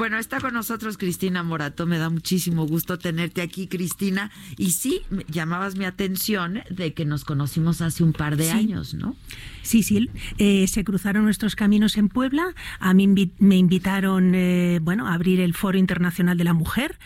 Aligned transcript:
Bueno, 0.00 0.16
está 0.16 0.40
con 0.40 0.54
nosotros 0.54 0.96
Cristina 0.96 1.42
Morato. 1.42 1.84
Me 1.84 1.98
da 1.98 2.08
muchísimo 2.08 2.66
gusto 2.66 2.98
tenerte 2.98 3.42
aquí, 3.42 3.66
Cristina. 3.66 4.30
Y 4.56 4.70
sí, 4.70 5.02
llamabas 5.28 5.76
mi 5.76 5.84
atención 5.84 6.62
de 6.70 6.94
que 6.94 7.04
nos 7.04 7.26
conocimos 7.26 7.82
hace 7.82 8.02
un 8.02 8.14
par 8.14 8.38
de 8.38 8.44
Sí. 8.44 8.50
años, 8.50 8.94
¿no? 8.94 9.14
Sí, 9.60 9.82
sí, 9.82 10.08
eh, 10.38 10.66
se 10.68 10.84
cruzaron 10.84 11.24
nuestros 11.24 11.54
caminos 11.54 11.98
en 11.98 12.08
Puebla. 12.08 12.54
A 12.78 12.94
mí 12.94 13.06
invi- 13.06 13.32
me 13.40 13.58
invitaron, 13.58 14.34
eh, 14.34 14.78
bueno, 14.80 15.06
a 15.06 15.12
abrir 15.12 15.38
el 15.38 15.52
Foro 15.52 15.76
Internacional 15.76 16.38
de 16.38 16.44
la 16.44 16.54
Mujer. 16.54 16.98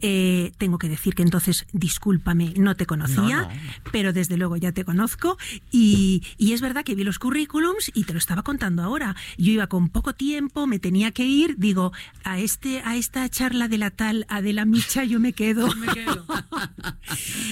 Eh, 0.00 0.52
tengo 0.56 0.78
que 0.78 0.88
decir 0.88 1.16
que 1.16 1.24
entonces, 1.24 1.66
discúlpame, 1.72 2.54
no 2.56 2.76
te 2.76 2.86
conocía, 2.86 3.42
No, 3.42 3.48
no. 3.48 3.60
pero 3.90 4.12
desde 4.12 4.36
luego 4.36 4.56
ya 4.56 4.70
te 4.70 4.84
conozco. 4.84 5.36
Y, 5.72 6.22
y 6.38 6.52
es 6.52 6.60
verdad 6.60 6.84
que 6.84 6.94
vi 6.94 7.02
los 7.02 7.18
currículums 7.18 7.90
y 7.92 8.04
te 8.04 8.12
lo 8.12 8.20
estaba 8.20 8.44
contando 8.44 8.84
ahora. 8.84 9.16
Yo 9.36 9.50
iba 9.50 9.66
con 9.66 9.88
poco 9.88 10.12
tiempo, 10.12 10.68
me 10.68 10.78
tenía 10.78 11.10
que 11.10 11.26
ir. 11.26 11.56
Digo, 11.58 11.92
a 12.22 12.35
este, 12.38 12.80
a 12.84 12.96
esta 12.96 13.28
charla 13.28 13.68
de 13.68 13.78
la 13.78 13.90
tal 13.90 14.26
Adela 14.28 14.64
Micha 14.64 15.04
yo 15.04 15.20
me 15.20 15.32
quedo. 15.32 15.68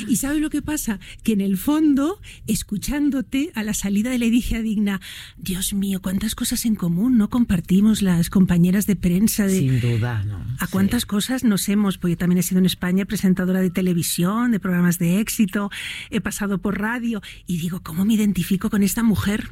Y 0.09 0.17
¿sabes 0.17 0.41
lo 0.41 0.51
que 0.51 0.63
pasa? 0.63 0.99
Que 1.23 1.33
en 1.33 1.41
el 1.41 1.57
fondo, 1.57 2.21
escuchándote 2.47 3.53
a 3.55 3.63
la 3.63 3.73
salida 3.75 4.11
de 4.11 4.19
la 4.19 4.25
Edicia 4.27 4.61
Digna, 4.63 5.01
Dios 5.39 5.73
mío, 5.73 6.01
cuántas 6.03 6.35
cosas 6.35 6.65
en 6.67 6.75
común 6.75 7.17
no 7.19 7.31
compartimos 7.31 8.03
las 8.03 8.31
compañeras 8.31 8.87
de 8.87 8.97
prensa. 8.97 9.47
De, 9.47 9.59
Sin 9.61 9.81
duda, 9.81 10.23
¿no? 10.25 10.37
a 10.59 10.67
Sí. 10.67 10.73
cuántas 10.73 11.07
cosas 11.07 11.45
nos 11.45 11.69
hemos, 11.69 11.99
porque 11.99 12.13
yo 12.13 12.19
también 12.19 12.39
he 12.39 12.43
sido 12.43 12.59
en 12.59 12.67
España 12.67 13.05
presentadora 13.05 13.61
de 13.61 13.71
televisión, 13.71 14.51
de 14.51 14.61
programas 14.61 14.99
de 14.99 15.21
éxito, 15.21 15.71
he 16.11 16.21
pasado 16.21 16.59
por 16.59 16.79
radio 16.81 17.23
y 17.47 17.59
digo, 17.59 17.81
¿cómo 17.83 18.05
me 18.05 18.15
identifico 18.15 18.71
con 18.71 18.83
esta 18.83 19.03
mujer? 19.03 19.51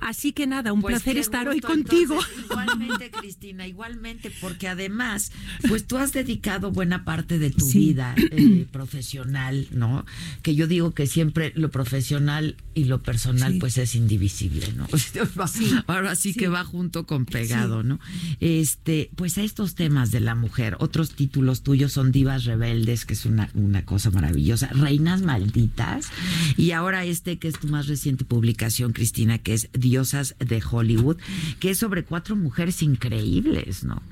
Así 0.00 0.32
que 0.32 0.46
nada, 0.46 0.72
un 0.72 0.80
Pues 0.82 0.94
placer 0.96 1.16
estar 1.18 1.48
hoy 1.48 1.60
contigo. 1.60 2.14
entonces, 2.14 2.44
igualmente, 2.50 3.10
Cristina, 3.10 3.66
igualmente, 3.66 4.30
porque 4.40 4.68
además, 4.68 5.32
pues 5.68 5.86
tú 5.86 5.96
has 5.98 6.12
dedicado 6.12 6.70
buena 6.70 7.04
parte 7.04 7.38
de 7.38 7.50
tu 7.50 7.64
Sí. 7.64 7.78
vida 7.78 8.14
eh, 8.30 8.66
profesional, 8.72 9.66
¿no? 9.72 10.04
Que 10.42 10.54
yo 10.54 10.66
digo 10.66 10.92
que 10.92 11.06
siempre 11.06 11.52
lo 11.56 11.70
profesional 11.70 12.56
y 12.74 12.84
lo 12.84 13.02
personal, 13.02 13.54
Sí. 13.54 13.58
pues 13.60 13.78
es 13.78 13.94
indivisible, 13.94 14.72
¿no? 14.76 14.86
Va- 15.40 15.50
Ahora 15.86 16.14
sí, 16.16 16.32
Sí. 16.32 16.38
que 16.40 16.48
va 16.48 16.64
junto 16.64 17.06
con 17.06 17.24
pegado, 17.26 17.82
¿no? 17.82 18.00
Este, 18.40 19.10
pues 19.16 19.38
a 19.38 19.42
estos 19.42 19.74
temas 19.74 20.10
de 20.10 20.20
la 20.20 20.34
mujer, 20.34 20.76
otros 20.80 21.10
títulos 21.12 21.62
tuyos 21.62 21.92
son 21.92 22.12
Divas 22.12 22.44
Rebeldes, 22.44 23.04
que 23.04 23.14
es 23.14 23.24
una, 23.26 23.50
una 23.54 23.84
cosa 23.84 24.10
maravillosa, 24.10 24.68
Reinas 24.68 25.22
Malditas, 25.22 26.08
y 26.56 26.72
ahora 26.72 27.04
este 27.04 27.38
que 27.38 27.48
es 27.48 27.58
tu 27.58 27.68
más 27.68 27.86
reciente 27.86 28.24
publicación, 28.24 28.92
Cristina, 28.92 29.38
que 29.38 29.53
es 29.54 29.68
Diosas 29.72 30.36
de 30.38 30.62
Hollywood, 30.68 31.16
que 31.60 31.70
es 31.70 31.78
sobre 31.78 32.04
cuatro 32.04 32.36
mujeres 32.36 32.82
increíbles, 32.82 33.84
¿no? 33.84 34.02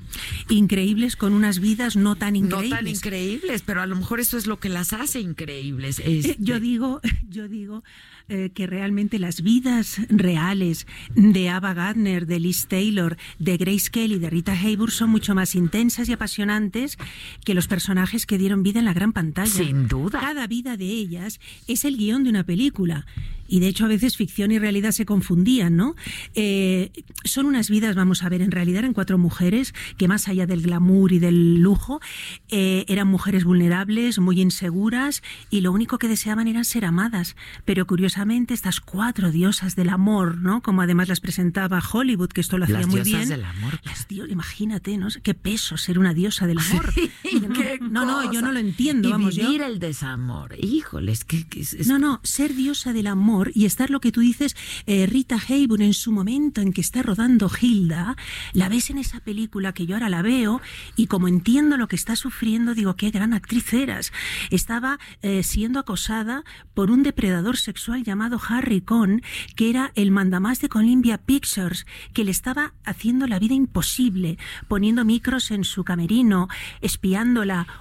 Increíbles 0.49 1.15
con 1.15 1.33
unas 1.33 1.59
vidas 1.59 1.95
no 1.95 2.15
tan 2.15 2.35
increíbles. 2.35 2.69
No 2.71 2.75
tan 2.77 2.87
increíbles, 2.87 3.61
pero 3.61 3.81
a 3.81 3.85
lo 3.85 3.95
mejor 3.95 4.19
eso 4.19 4.37
es 4.37 4.47
lo 4.47 4.59
que 4.59 4.69
las 4.69 4.93
hace 4.93 5.19
increíbles. 5.19 5.99
Eh, 5.99 6.19
Este, 6.19 6.35
Yo 6.39 6.59
digo, 6.59 7.01
yo 7.29 7.47
digo 7.47 7.83
eh, 8.29 8.51
que 8.53 8.67
realmente 8.67 9.19
las 9.19 9.41
vidas 9.41 9.99
reales 10.09 10.87
de 11.15 11.49
Ava 11.49 11.73
Gardner, 11.73 12.25
de 12.25 12.39
Liz 12.39 12.67
Taylor, 12.67 13.17
de 13.39 13.57
Grace 13.57 13.89
Kelly, 13.91 14.19
de 14.19 14.29
Rita 14.29 14.53
Hayworth 14.53 14.93
son 14.93 15.09
mucho 15.09 15.35
más 15.35 15.55
intensas 15.55 16.07
y 16.07 16.13
apasionantes 16.13 16.97
que 17.43 17.53
los 17.53 17.67
personajes 17.67 18.25
que 18.25 18.37
dieron 18.37 18.63
vida 18.63 18.79
en 18.79 18.85
la 18.85 18.93
gran 18.93 19.11
pantalla. 19.11 19.51
Sin 19.51 19.87
duda. 19.87 20.19
Cada 20.21 20.47
vida 20.47 20.77
de 20.77 20.85
ellas 20.85 21.39
es 21.67 21.85
el 21.85 21.97
guion 21.97 22.23
de 22.23 22.29
una 22.29 22.45
película. 22.45 23.05
Y 23.53 23.59
de 23.59 23.67
hecho 23.67 23.85
a 23.85 23.87
veces 23.87 24.17
ficción 24.17 24.51
y 24.51 24.57
realidad 24.57 24.89
se 24.93 25.05
confundían, 25.05 25.75
¿no? 25.75 25.95
Eh, 26.33 26.91
son 27.23 27.45
unas 27.45 27.69
vidas, 27.69 27.95
vamos 27.95 28.23
a 28.23 28.29
ver, 28.29 28.41
en 28.41 28.49
realidad 28.49 28.79
eran 28.79 28.93
cuatro 28.93 29.19
mujeres 29.19 29.75
que 29.99 30.07
más 30.07 30.27
allá 30.27 30.47
del 30.47 30.63
glamour 30.63 31.11
y 31.11 31.19
del 31.19 31.59
lujo, 31.59 32.01
eh, 32.49 32.83
eran 32.87 33.07
mujeres 33.07 33.43
vulnerables, 33.43 34.17
muy 34.17 34.41
inseguras 34.41 35.21
y 35.51 35.61
lo 35.61 35.71
único 35.71 35.99
que 35.99 36.07
deseaban 36.07 36.47
eran 36.47 36.65
ser 36.65 36.83
amadas. 36.83 37.35
Pero 37.63 37.85
curiosamente 37.85 38.55
estas 38.55 38.79
cuatro 38.79 39.31
diosas 39.31 39.75
del 39.75 39.89
amor, 39.89 40.37
¿no? 40.39 40.63
Como 40.63 40.81
además 40.81 41.07
las 41.09 41.19
presentaba 41.19 41.79
Hollywood, 41.93 42.29
que 42.29 42.41
esto 42.41 42.57
lo 42.57 42.63
hacía 42.63 42.79
Las 42.79 42.87
muy 42.87 43.01
diosas 43.01 43.27
bien. 43.27 43.29
del 43.29 43.45
amor. 43.45 43.79
Las 43.83 44.07
dio- 44.07 44.25
imagínate, 44.25 44.97
¿no? 44.97 45.09
Qué 45.21 45.35
peso 45.35 45.77
ser 45.77 45.99
una 45.99 46.15
diosa 46.15 46.47
del 46.47 46.57
amor. 46.57 46.91
qué 47.49 47.79
no, 47.81 48.05
no, 48.05 48.31
yo 48.31 48.41
no 48.41 48.51
lo 48.51 48.59
entiendo. 48.59 49.07
Y 49.07 49.11
vamos, 49.11 49.35
yo- 49.35 49.45
vivir 49.45 49.61
el 49.61 49.79
desamor. 49.79 50.55
Híjoles, 50.59 51.25
que, 51.25 51.47
que 51.47 51.61
es, 51.61 51.73
es- 51.73 51.87
no, 51.87 51.99
no, 51.99 52.19
ser 52.23 52.53
diosa 52.55 52.93
del 52.93 53.07
amor 53.07 53.51
y 53.55 53.65
estar 53.65 53.89
lo 53.89 53.99
que 53.99 54.11
tú 54.11 54.21
dices, 54.21 54.55
eh, 54.85 55.05
Rita 55.07 55.37
Hayworth 55.49 55.81
en 55.81 55.93
su 55.93 56.11
momento 56.11 56.61
en 56.61 56.73
que 56.73 56.81
está 56.81 57.01
rodando 57.01 57.49
Hilda, 57.59 58.15
la 58.53 58.69
ves 58.69 58.89
en 58.89 58.97
esa 58.97 59.19
película 59.19 59.73
que 59.73 59.85
yo 59.85 59.95
ahora 59.95 60.09
la 60.09 60.21
veo 60.21 60.61
y 60.95 61.07
como 61.07 61.27
entiendo 61.27 61.77
lo 61.77 61.87
que 61.87 61.95
está 61.95 62.15
sufriendo, 62.15 62.73
digo, 62.75 62.95
qué 62.95 63.09
gran 63.11 63.33
actriz 63.33 63.73
eras. 63.73 64.11
Estaba 64.51 64.99
eh, 65.21 65.43
siendo 65.43 65.79
acosada 65.79 66.43
por 66.73 66.91
un 66.91 67.03
depredador 67.03 67.57
sexual 67.57 68.03
llamado 68.03 68.39
Harry 68.47 68.81
Cohn, 68.81 69.21
que 69.55 69.69
era 69.69 69.91
el 69.95 70.11
mandamás 70.11 70.59
de 70.61 70.69
Columbia 70.69 71.17
Pictures, 71.17 71.85
que 72.13 72.23
le 72.23 72.31
estaba 72.31 72.73
haciendo 72.85 73.27
la 73.27 73.39
vida 73.39 73.53
imposible, 73.53 74.37
poniendo 74.67 75.05
micros 75.05 75.51
en 75.51 75.63
su 75.63 75.83
camerino, 75.83 76.47
espiándola, 76.81 77.32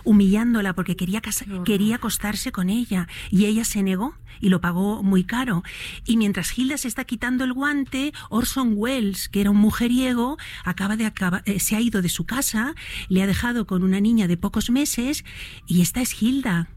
humillándola 0.04 0.74
porque 0.74 0.96
quería, 0.96 1.20
casa- 1.20 1.44
quería 1.64 1.96
acostarse 1.96 2.52
con 2.52 2.70
ella 2.70 3.08
y 3.30 3.44
ella 3.46 3.64
se 3.64 3.82
negó 3.82 4.14
y 4.40 4.48
lo 4.48 4.60
pagó 4.60 5.02
muy 5.02 5.24
caro. 5.24 5.62
Y 6.06 6.16
mientras 6.16 6.56
Hilda 6.58 6.76
se 6.78 6.88
está 6.88 7.04
quitando 7.04 7.44
el 7.44 7.52
guante, 7.52 8.12
Orson 8.30 8.72
Welles, 8.76 9.28
que 9.28 9.40
era 9.40 9.50
un 9.50 9.58
mujeriego, 9.58 10.36
acaba 10.64 10.96
de 10.96 11.06
acaba- 11.06 11.42
eh, 11.44 11.60
se 11.60 11.76
ha 11.76 11.80
ido 11.80 12.02
de 12.02 12.08
su 12.08 12.24
casa, 12.24 12.74
le 13.08 13.22
ha 13.22 13.26
dejado 13.26 13.66
con 13.66 13.82
una 13.82 14.00
niña 14.00 14.26
de 14.28 14.36
pocos 14.36 14.70
meses 14.70 15.24
y 15.66 15.80
esta 15.82 16.00
es 16.00 16.20
Hilda. 16.22 16.68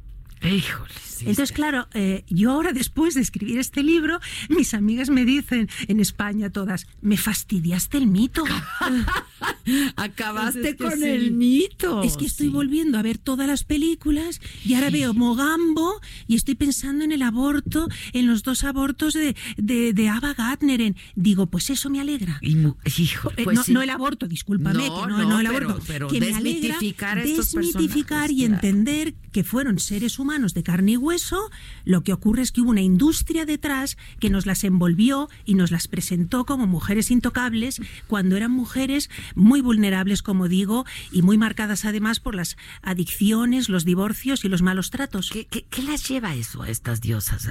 Sí, 0.42 1.28
Entonces, 1.30 1.54
claro, 1.54 1.88
eh, 1.94 2.26
yo 2.28 2.52
ahora 2.52 2.74
después 2.74 3.14
de 3.16 3.22
escribir 3.22 3.58
este 3.58 3.82
libro, 3.84 4.20
mis 4.50 4.74
amigas 4.74 5.10
me 5.10 5.24
dicen 5.24 5.70
en 5.88 6.00
España 6.02 6.50
todas, 6.50 6.88
me 7.02 7.16
fastidiaste 7.16 7.98
el 7.98 8.08
mito. 8.08 8.44
Acabaste 9.96 10.70
Es 10.70 10.76
que 10.76 10.84
con 10.84 11.00
sí. 11.00 11.06
el 11.06 11.32
mito. 11.32 12.04
Es 12.04 12.18
que 12.18 12.26
estoy 12.26 12.48
Sí. 12.48 12.52
volviendo 12.54 12.98
a 12.98 13.02
ver 13.02 13.18
todas 13.18 13.48
las 13.48 13.64
películas 13.64 14.42
y 14.66 14.74
ahora 14.76 14.90
veo 14.90 15.14
Mogambo 15.14 16.00
y 16.28 16.36
estoy 16.36 16.56
pensando 16.56 17.04
en 17.06 17.12
el 17.14 17.22
aborto, 17.22 17.88
en 18.14 18.28
los 18.28 18.44
dos 18.44 18.64
abortos 18.66 19.14
de, 19.14 19.36
de, 19.58 19.94
de 19.94 20.10
Ava 20.10 20.34
Gardner. 20.34 20.82
En- 20.82 20.96
digo, 21.16 21.48
pues 21.48 21.70
eso 21.70 21.90
me 21.90 22.02
alegra. 22.02 22.40
Y 22.42 22.58
hijo, 23.02 23.32
Eh, 23.38 23.44
pues 23.46 23.70
no, 23.70 23.76
no 23.76 23.82
el 23.82 23.90
aborto, 23.90 24.28
discúlpame, 24.28 24.88
No, 24.90 25.02
que 25.02 25.08
no, 25.12 25.18
no, 25.30 25.40
el 25.40 25.48
pero- 25.48 25.70
aborto. 25.70 25.84
pero 25.88 26.08
que 26.10 26.20
me 26.20 26.34
alegra 26.34 26.74
desmitificar 26.76 27.18
estos 27.20 27.54
desmitificar 27.54 28.30
y 28.32 28.42
personajes, 28.42 28.70
entender 28.70 29.14
que 29.32 29.44
fueron 29.44 29.80
seres 29.80 30.20
humanos 30.20 30.25
de 30.26 30.64
carne 30.64 30.94
y 30.94 30.98
hueso. 30.98 31.50
Lo 31.84 32.02
que 32.02 32.12
ocurre 32.12 32.42
es 32.42 32.52
que 32.52 32.62
hubo 32.62 32.72
una 32.72 32.82
industria 32.82 33.46
detrás 33.46 33.96
que 34.20 34.30
nos 34.30 34.46
las 34.46 34.64
envolvió 34.64 35.30
y 35.46 35.54
nos 35.54 35.72
las 35.72 35.88
presentó 35.88 36.46
como 36.46 36.66
mujeres 36.66 37.12
intocables 37.12 37.80
cuando 38.08 38.36
eran 38.36 38.52
mujeres 38.52 39.10
muy 39.36 39.62
vulnerables, 39.62 40.24
como 40.24 40.48
digo, 40.48 40.86
y 41.12 41.22
muy 41.22 41.38
marcadas 41.38 41.86
además 41.86 42.20
por 42.20 42.36
las 42.36 42.58
adicciones, 42.82 43.70
los 43.70 43.86
divorcios 43.86 44.44
y 44.46 44.50
los 44.50 44.62
malos 44.62 44.90
tratos. 44.90 45.30
¿Qué, 45.32 45.46
qué, 45.46 45.66
qué 45.70 45.84
las 45.84 46.08
lleva 46.10 46.34
eso 46.36 46.64
a 46.64 46.70
estas 46.70 47.02
diosas? 47.02 47.50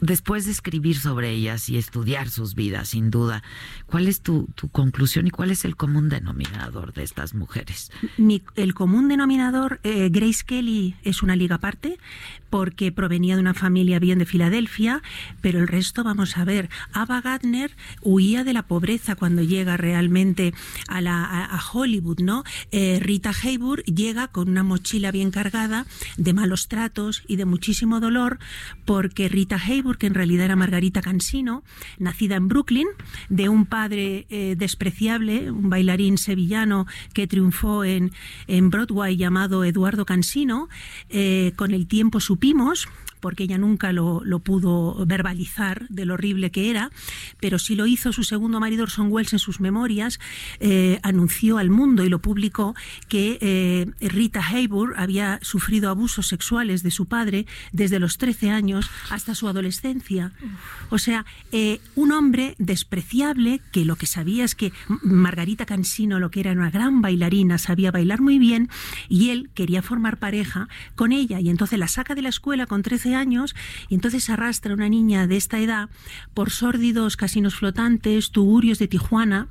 Después 0.00 0.46
de 0.46 0.52
escribir 0.52 0.98
sobre 0.98 1.30
ellas 1.30 1.68
y 1.68 1.76
estudiar 1.76 2.30
sus 2.30 2.54
vidas, 2.54 2.88
sin 2.88 3.10
duda, 3.10 3.42
¿cuál 3.86 4.08
es 4.08 4.22
tu, 4.22 4.48
conclusión 4.72 5.26
y 5.26 5.30
cuál 5.30 5.50
es 5.50 5.64
el 5.64 5.76
común 5.76 6.08
denominador 6.08 6.92
de 6.92 7.02
estas 7.02 7.34
mujeres? 7.34 7.90
el 8.56 8.74
común 8.74 9.08
denominador, 9.08 9.80
eh, 9.82 10.08
Grace 10.10 10.44
Kelly 10.46 10.96
es 11.02 11.22
una 11.22 11.36
liga 11.36 11.56
aparte, 11.56 11.98
porque 12.50 12.92
provenía 12.92 13.36
de 13.36 13.40
una 13.40 13.54
familia 13.54 13.98
bien 13.98 14.18
de 14.18 14.26
Filadelfia, 14.26 15.02
pero 15.40 15.60
el 15.60 15.68
resto, 15.68 16.02
vamos 16.04 16.36
a 16.36 16.44
ver, 16.44 16.68
Ava 16.92 17.20
Gardner 17.20 17.76
huía 18.02 18.44
de 18.44 18.52
la 18.52 18.64
pobreza 18.64 19.16
cuando 19.16 19.42
llega 19.42 19.76
realmente 19.76 20.52
a, 20.88 21.00
la, 21.00 21.44
a, 21.44 21.60
Hollywood, 21.72 22.20
¿no? 22.20 22.44
Eh, 22.72 22.98
Rita 23.00 23.30
Hayworth 23.30 23.84
llega 23.84 24.28
con 24.28 24.48
una 24.48 24.62
mochila 24.62 25.12
bien 25.12 25.30
cargada 25.30 25.86
de 26.16 26.32
malos 26.32 26.68
tratos 26.68 27.22
y 27.28 27.36
de 27.36 27.44
muchísimo 27.44 28.00
dolor, 28.00 28.38
porque 28.84 29.28
Rita 29.28 29.56
Hayworth, 29.56 29.89
que 29.98 30.06
en 30.06 30.14
realidad 30.14 30.46
era 30.46 30.56
Margarita 30.56 31.02
Cansino, 31.02 31.62
nacida 31.98 32.36
en 32.36 32.48
Brooklyn, 32.48 32.88
de 33.28 33.48
un 33.48 33.66
padre 33.66 34.26
eh, 34.30 34.56
despreciable, 34.56 35.50
un 35.50 35.70
bailarín 35.70 36.18
sevillano 36.18 36.86
que 37.14 37.26
triunfó 37.26 37.84
en, 37.84 38.12
en 38.46 38.70
Broadway 38.70 39.16
llamado 39.16 39.64
Eduardo 39.64 40.04
Cansino, 40.04 40.68
eh, 41.10 41.52
con 41.56 41.74
el 41.74 41.86
tiempo 41.86 42.18
su 42.18 42.30
supimos 42.30 42.88
porque 43.20 43.44
ella 43.44 43.58
nunca 43.58 43.92
lo, 43.92 44.22
pudo 44.40 45.04
verbalizar 45.06 45.86
de 45.88 46.06
lo 46.06 46.14
horrible 46.14 46.50
que 46.50 46.70
era, 46.70 46.90
pero 47.40 47.58
sí 47.58 47.74
lo 47.74 47.86
hizo 47.86 48.12
su 48.12 48.24
segundo 48.24 48.58
marido 48.60 48.84
Orson 48.84 49.12
Welles 49.12 49.32
en 49.32 49.38
sus 49.38 49.60
memorias, 49.60 50.18
eh, 50.60 50.98
anunció 51.02 51.58
al 51.58 51.70
mundo 51.70 52.04
y 52.04 52.08
lo 52.08 52.20
publicó 52.20 52.74
que 53.08 53.38
eh, 53.40 53.86
Rita 54.00 54.40
Hayworth 54.40 54.98
había 54.98 55.38
sufrido 55.42 55.90
abusos 55.90 56.26
sexuales 56.26 56.82
de 56.82 56.90
su 56.90 57.06
padre 57.06 57.46
desde 57.72 57.98
los 57.98 58.18
13 58.18 58.50
años 58.50 58.90
hasta 59.10 59.34
su 59.34 59.48
adolescencia. 59.48 60.32
O 60.88 60.98
sea, 60.98 61.26
eh, 61.52 61.80
un 61.94 62.12
hombre 62.12 62.54
despreciable 62.58 63.60
que 63.72 63.84
lo 63.84 63.96
que 63.96 64.06
sabía 64.06 64.44
es 64.44 64.54
que 64.54 64.72
Margarita 65.02 65.66
Cansino, 65.66 66.18
lo 66.18 66.30
que 66.30 66.40
era 66.40 66.52
una 66.52 66.70
gran 66.70 67.02
bailarina, 67.02 67.58
sabía 67.58 67.90
bailar 67.90 68.20
muy 68.20 68.38
bien 68.38 68.68
y 69.08 69.30
él 69.30 69.50
quería 69.54 69.82
formar 69.82 70.18
pareja 70.18 70.68
con 70.94 71.12
ella 71.12 71.40
y 71.40 71.50
entonces 71.50 71.78
la 71.78 71.88
saca 71.88 72.14
de 72.14 72.22
la 72.22 72.28
escuela 72.28 72.66
con 72.66 72.82
13 72.82 73.09
años 73.14 73.54
y 73.88 73.94
entonces 73.94 74.30
arrastra 74.30 74.72
a 74.72 74.74
una 74.74 74.88
niña 74.88 75.26
de 75.26 75.36
esta 75.36 75.58
edad 75.58 75.88
por 76.34 76.50
sórdidos 76.50 77.16
casinos 77.16 77.54
flotantes, 77.54 78.30
tugurios 78.30 78.78
de 78.78 78.88
Tijuana, 78.88 79.48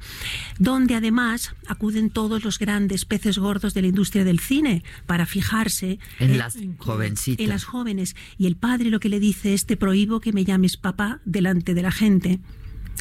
donde 0.57 0.95
además 0.95 1.55
acuden 1.67 2.09
todos 2.09 2.43
los 2.43 2.59
grandes 2.59 3.05
peces 3.05 3.37
gordos 3.37 3.73
de 3.73 3.81
la 3.81 3.87
industria 3.87 4.23
del 4.23 4.39
cine 4.39 4.83
para 5.05 5.25
fijarse 5.25 5.99
en, 6.19 6.37
las 6.37 6.57
jovencitas. 6.77 7.43
En 7.43 7.49
las 7.49 7.63
jóvenes. 7.63 8.15
Y 8.37 8.47
el 8.47 8.55
padre 8.55 8.89
lo 8.89 8.99
que 8.99 9.09
le 9.09 9.19
dice 9.19 9.53
es 9.53 9.65
te 9.65 9.77
prohíbo 9.77 10.19
que 10.19 10.33
me 10.33 10.45
llames 10.45 10.77
papá 10.77 11.21
delante 11.25 11.73
de 11.73 11.81
la 11.81 11.91
gente. 11.91 12.39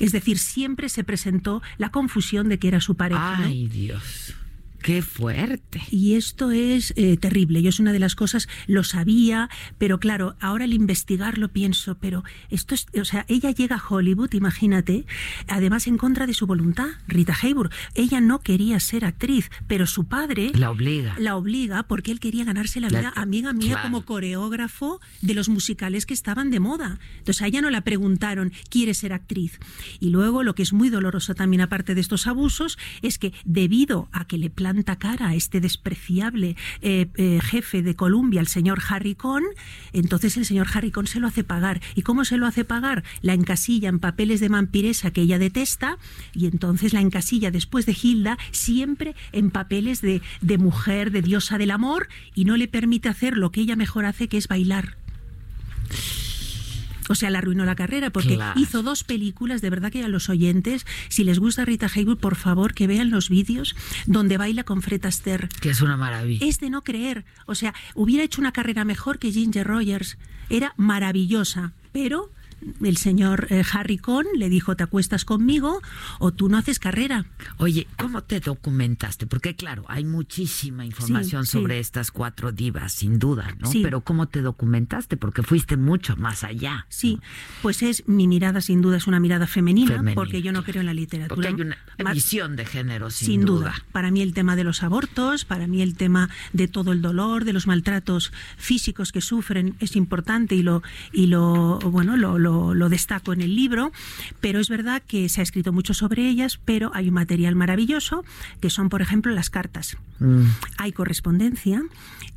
Es 0.00 0.12
decir, 0.12 0.38
siempre 0.38 0.88
se 0.88 1.04
presentó 1.04 1.62
la 1.76 1.90
confusión 1.90 2.48
de 2.48 2.58
que 2.58 2.68
era 2.68 2.80
su 2.80 2.96
pareja. 2.96 3.38
Ay, 3.38 3.68
Dios. 3.68 4.34
Qué 4.82 5.02
fuerte. 5.02 5.82
Y 5.90 6.14
esto 6.14 6.50
es 6.50 6.92
eh, 6.96 7.16
terrible. 7.16 7.62
Yo 7.62 7.68
es 7.68 7.80
una 7.80 7.92
de 7.92 7.98
las 7.98 8.14
cosas, 8.14 8.48
lo 8.66 8.84
sabía, 8.84 9.50
pero 9.76 9.98
claro, 9.98 10.36
ahora 10.40 10.64
al 10.64 10.72
investigarlo 10.72 11.48
pienso, 11.48 11.96
pero 11.98 12.24
esto 12.50 12.74
es, 12.74 12.86
o 13.00 13.04
sea, 13.04 13.24
ella 13.28 13.50
llega 13.50 13.76
a 13.76 13.82
Hollywood, 13.86 14.32
imagínate, 14.32 15.04
además 15.48 15.86
en 15.86 15.98
contra 15.98 16.26
de 16.26 16.34
su 16.34 16.46
voluntad, 16.46 16.88
Rita 17.06 17.36
Hayworth. 17.40 17.72
Ella 17.94 18.20
no 18.20 18.40
quería 18.40 18.80
ser 18.80 19.04
actriz, 19.04 19.50
pero 19.66 19.86
su 19.86 20.04
padre 20.04 20.52
la 20.54 20.70
obliga. 20.70 21.16
La 21.18 21.36
obliga 21.36 21.82
porque 21.82 22.12
él 22.12 22.20
quería 22.20 22.44
ganarse 22.44 22.80
la 22.80 22.88
vida, 22.88 23.12
amiga 23.16 23.52
mía, 23.52 23.80
como 23.82 24.04
coreógrafo 24.04 25.00
de 25.22 25.34
los 25.34 25.48
musicales 25.48 26.06
que 26.06 26.14
estaban 26.14 26.50
de 26.50 26.60
moda. 26.60 26.98
Entonces 27.18 27.42
a 27.42 27.46
ella 27.46 27.60
no 27.60 27.70
la 27.70 27.82
preguntaron, 27.82 28.52
¿quiere 28.70 28.94
ser 28.94 29.12
actriz? 29.12 29.58
Y 30.00 30.10
luego 30.10 30.42
lo 30.42 30.54
que 30.54 30.62
es 30.62 30.72
muy 30.72 30.88
doloroso 30.88 31.34
también, 31.34 31.60
aparte 31.60 31.94
de 31.94 32.00
estos 32.00 32.26
abusos, 32.26 32.78
es 33.02 33.18
que 33.18 33.32
debido 33.44 34.08
a 34.12 34.26
que 34.26 34.38
le 34.38 34.50
planta 34.68 34.96
cara 34.96 35.28
a 35.28 35.34
este 35.34 35.62
despreciable 35.62 36.54
eh, 36.82 37.06
eh, 37.16 37.40
jefe 37.42 37.82
de 37.82 37.96
Columbia, 37.96 38.42
el 38.42 38.48
señor 38.48 38.80
Harry 38.90 39.14
Cohn, 39.14 39.44
entonces 39.94 40.36
el 40.36 40.44
señor 40.44 40.66
Harry 40.74 40.90
Cohn 40.90 41.06
se 41.06 41.20
lo 41.20 41.26
hace 41.26 41.42
pagar. 41.42 41.80
¿Y 41.94 42.02
cómo 42.02 42.26
se 42.26 42.36
lo 42.36 42.46
hace 42.46 42.66
pagar? 42.66 43.02
La 43.22 43.32
encasilla 43.32 43.88
en 43.88 43.98
papeles 43.98 44.40
de 44.40 44.50
vampiresa 44.50 45.10
que 45.10 45.22
ella 45.22 45.38
detesta 45.38 45.96
y 46.34 46.46
entonces 46.46 46.92
la 46.92 47.00
encasilla 47.00 47.50
después 47.50 47.86
de 47.86 47.96
Hilda 48.00 48.36
siempre 48.50 49.14
en 49.32 49.50
papeles 49.50 50.02
de, 50.02 50.20
de 50.42 50.58
mujer, 50.58 51.12
de 51.12 51.22
diosa 51.22 51.56
del 51.56 51.70
amor 51.70 52.08
y 52.34 52.44
no 52.44 52.58
le 52.58 52.68
permite 52.68 53.08
hacer 53.08 53.38
lo 53.38 53.50
que 53.50 53.62
ella 53.62 53.74
mejor 53.74 54.04
hace, 54.04 54.28
que 54.28 54.36
es 54.36 54.48
bailar. 54.48 54.98
O 57.08 57.14
sea, 57.14 57.30
le 57.30 57.38
arruinó 57.38 57.64
la 57.64 57.74
carrera 57.74 58.10
porque 58.10 58.38
hizo 58.56 58.82
dos 58.82 59.04
películas, 59.04 59.60
de 59.60 59.70
verdad 59.70 59.90
que 59.90 60.04
a 60.04 60.08
los 60.08 60.28
oyentes, 60.28 60.86
si 61.08 61.24
les 61.24 61.38
gusta 61.38 61.64
Rita 61.64 61.90
Hayworth, 61.92 62.20
por 62.20 62.36
favor 62.36 62.74
que 62.74 62.86
vean 62.86 63.10
los 63.10 63.28
vídeos 63.28 63.76
donde 64.06 64.36
baila 64.36 64.64
con 64.64 64.82
Fred 64.82 65.04
Astaire. 65.04 65.48
Que 65.60 65.70
es 65.70 65.80
una 65.80 65.96
maravilla. 65.96 66.46
Es 66.46 66.60
de 66.60 66.70
no 66.70 66.82
creer. 66.82 67.24
O 67.46 67.54
sea, 67.54 67.74
hubiera 67.94 68.24
hecho 68.24 68.40
una 68.40 68.52
carrera 68.52 68.84
mejor 68.84 69.18
que 69.18 69.32
Ginger 69.32 69.66
Rogers. 69.66 70.18
Era 70.50 70.72
maravillosa, 70.76 71.72
pero 71.92 72.30
el 72.82 72.96
señor 72.96 73.46
eh, 73.50 73.62
Harry 73.72 73.98
Cohn 73.98 74.26
le 74.36 74.48
dijo, 74.48 74.76
te 74.76 74.82
acuestas 74.82 75.24
conmigo 75.24 75.80
o 76.18 76.32
tú 76.32 76.48
no 76.48 76.58
haces 76.58 76.78
carrera. 76.78 77.26
Oye, 77.58 77.86
¿cómo 77.96 78.22
te 78.22 78.40
documentaste? 78.40 79.26
Porque 79.26 79.54
claro, 79.56 79.84
hay 79.88 80.04
muchísima 80.04 80.84
información 80.84 81.46
sobre 81.46 81.78
estas 81.78 82.10
cuatro 82.10 82.52
divas, 82.52 82.92
sin 82.92 83.18
duda, 83.18 83.54
¿no? 83.60 83.70
Pero 83.70 84.00
¿cómo 84.00 84.28
te 84.28 84.42
documentaste? 84.42 85.16
Porque 85.16 85.42
fuiste 85.42 85.76
mucho 85.76 86.16
más 86.16 86.44
allá. 86.44 86.86
Sí, 86.88 87.20
pues 87.62 87.82
es 87.82 88.06
mi 88.08 88.26
mirada, 88.26 88.60
sin 88.60 88.82
duda, 88.82 88.96
es 88.96 89.06
una 89.06 89.20
mirada 89.20 89.46
femenina, 89.46 90.02
porque 90.14 90.42
yo 90.42 90.52
no 90.52 90.64
creo 90.64 90.80
en 90.80 90.86
la 90.86 90.94
literatura. 90.94 91.34
Porque 91.34 91.48
hay 91.48 91.54
una 91.98 92.12
visión 92.12 92.56
de 92.56 92.64
género, 92.64 93.10
sin, 93.10 93.26
sin 93.26 93.44
duda. 93.44 93.74
Para 93.92 94.10
mí 94.10 94.22
el 94.22 94.34
tema 94.34 94.56
de 94.56 94.64
los 94.64 94.82
abortos, 94.82 95.44
para 95.44 95.66
mí 95.66 95.82
el 95.82 95.96
tema 95.96 96.30
de 96.52 96.68
todo 96.68 96.92
el 96.92 97.02
dolor, 97.02 97.44
de 97.44 97.52
los 97.52 97.66
maltratos 97.66 98.32
físicos 98.56 99.12
que 99.12 99.20
sufren 99.20 99.76
es 99.80 99.96
importante 99.96 100.54
y 100.54 100.62
lo, 100.62 100.82
y 101.12 101.26
lo 101.26 101.78
bueno, 101.80 102.16
lo 102.48 102.74
lo, 102.74 102.88
destaco 102.88 103.32
en 103.32 103.40
el 103.42 103.54
libro, 103.54 103.92
pero 104.40 104.60
es 104.60 104.68
verdad 104.68 105.02
que 105.06 105.28
se 105.28 105.40
ha 105.40 105.42
escrito 105.42 105.72
mucho 105.72 105.94
sobre 105.94 106.28
ellas, 106.28 106.58
pero 106.64 106.90
hay 106.94 107.08
un 107.08 107.14
material 107.14 107.54
maravilloso, 107.54 108.24
que 108.60 108.70
son, 108.70 108.88
por 108.88 109.02
ejemplo, 109.02 109.32
las 109.32 109.50
cartas. 109.50 109.96
Mm. 110.18 110.44
Hay 110.78 110.92
correspondencia. 110.92 111.82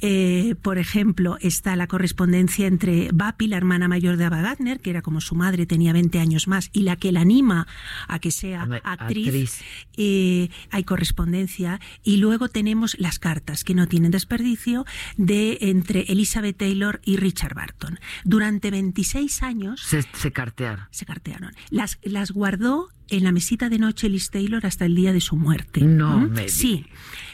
Eh, 0.03 0.55
por 0.61 0.79
ejemplo, 0.79 1.37
está 1.41 1.75
la 1.75 1.87
correspondencia 1.87 2.65
entre 2.65 3.09
Bapi, 3.13 3.47
la 3.47 3.57
hermana 3.57 3.87
mayor 3.87 4.17
de 4.17 4.25
Ava 4.25 4.41
Gardner, 4.41 4.79
que 4.79 4.89
era 4.89 5.01
como 5.01 5.21
su 5.21 5.35
madre, 5.35 5.67
tenía 5.67 5.93
20 5.93 6.19
años 6.19 6.47
más, 6.47 6.69
y 6.73 6.81
la 6.81 6.95
que 6.95 7.11
la 7.11 7.21
anima 7.21 7.67
a 8.07 8.19
que 8.19 8.31
sea 8.31 8.67
actriz. 8.83 9.61
Eh, 9.97 10.49
hay 10.71 10.83
correspondencia. 10.83 11.79
Y 12.03 12.17
luego 12.17 12.49
tenemos 12.49 12.97
las 12.99 13.19
cartas, 13.19 13.63
que 13.63 13.75
no 13.75 13.87
tienen 13.87 14.11
desperdicio, 14.11 14.85
de 15.17 15.59
entre 15.61 16.01
Elizabeth 16.11 16.57
Taylor 16.57 16.99
y 17.05 17.17
Richard 17.17 17.53
Barton. 17.53 17.99
Durante 18.23 18.71
26 18.71 19.43
años... 19.43 19.81
Se 19.81 20.00
cartearon. 20.31 20.87
Se 20.91 21.05
cartearon. 21.05 21.53
Las, 21.69 21.99
las 22.03 22.31
guardó 22.31 22.89
en 23.09 23.23
la 23.23 23.31
mesita 23.31 23.69
de 23.69 23.79
noche 23.79 24.09
Liz 24.09 24.29
Taylor 24.29 24.65
hasta 24.65 24.85
el 24.85 24.95
día 24.95 25.13
de 25.13 25.21
su 25.21 25.35
muerte. 25.35 25.81
No, 25.81 26.19
me 26.27 26.49
Sí. 26.49 26.85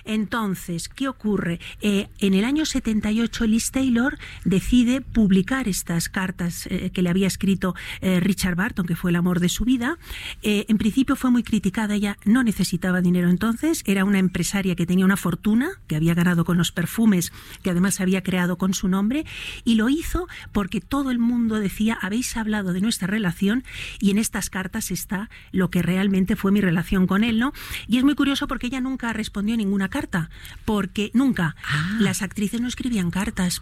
Entonces, 0.08 0.88
¿qué 0.88 1.10
ocurre? 1.10 1.60
Eh, 1.82 2.08
en 2.20 2.34
el 2.34 2.46
año 2.46 2.66
78 2.66 3.46
Liz 3.46 3.72
Taylor 3.72 4.18
decide 4.46 5.02
publicar 5.02 5.68
estas 5.68 6.08
cartas 6.08 6.66
eh, 6.68 6.92
que 6.94 7.02
le 7.02 7.10
había 7.10 7.28
escrito 7.28 7.76
eh, 8.00 8.22
Richard 8.22 8.56
Barton, 8.56 8.86
que 8.86 8.96
fue 8.96 9.12
el 9.12 9.18
amor 9.18 9.42
de 9.42 9.50
su 9.50 9.66
vida. 9.66 9.98
en 10.42 10.78
principio 10.78 11.16
fue 11.18 11.30
muy 11.30 11.44
criticada, 11.44 11.96
ella 11.96 12.18
no 12.24 12.44
necesitaba 12.44 13.02
dinero 13.02 13.30
entonces, 13.30 13.84
era 13.86 14.06
una 14.06 14.20
empresaria 14.20 14.76
que 14.76 14.86
tenía 14.86 15.04
una 15.04 15.18
fortuna, 15.18 15.72
que 15.88 15.98
había 15.98 16.14
ganado 16.14 16.46
con 16.46 16.58
los 16.58 16.72
perfumes, 16.72 17.34
que 17.62 17.70
además 17.70 18.00
había 18.00 18.24
creado 18.24 18.58
con 18.58 18.74
su 18.74 18.88
nombre, 18.88 19.26
y 19.66 19.76
lo 19.76 19.90
hizo 19.90 20.28
porque 20.54 20.80
todo 20.80 21.12
el 21.12 21.20
mundo 21.20 21.60
decía, 21.60 21.98
habéis 22.02 22.38
hablado 22.38 22.72
de 22.72 22.80
nuestra 22.80 23.08
relación 23.08 23.66
y 24.00 24.12
en 24.12 24.20
estas 24.20 24.50
cartas 24.50 24.92
está 24.92 25.30
lo 25.52 25.67
que 25.70 25.82
realmente 25.82 26.36
fue 26.36 26.52
mi 26.52 26.62
relación 26.62 27.08
con 27.08 27.24
él, 27.24 27.40
¿no? 27.40 27.54
Y 27.88 27.98
es 27.98 28.04
muy 28.04 28.16
curioso 28.16 28.48
porque 28.48 28.68
ella 28.68 28.82
nunca 28.82 29.14
respondió 29.14 29.56
ninguna 29.58 29.90
carta, 29.90 30.30
porque 30.66 31.12
nunca. 31.14 31.56
Ah. 31.64 31.98
Las 32.00 32.22
actrices 32.22 32.62
no 32.62 32.68
escribían 32.68 33.12
cartas. 33.12 33.62